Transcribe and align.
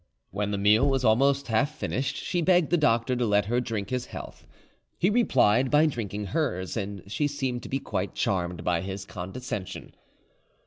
When 0.31 0.49
the 0.49 0.57
meal 0.57 0.89
was 0.89 1.05
almost 1.05 1.45
half 1.45 1.75
finished, 1.75 2.15
she 2.17 2.41
begged 2.41 2.71
the 2.71 2.75
doctor 2.77 3.15
to 3.15 3.23
let 3.23 3.45
her 3.45 3.61
drink 3.61 3.91
his 3.91 4.07
health. 4.07 4.47
He 4.97 5.11
replied 5.11 5.69
by 5.69 5.85
drinking 5.85 6.25
hers, 6.25 6.75
and 6.75 7.03
she 7.05 7.27
seemed 7.27 7.61
to 7.61 7.69
be 7.69 7.77
quite 7.79 8.15
charmed 8.15 8.63
by, 8.63 8.81
his 8.81 9.05
condescension. 9.05 9.93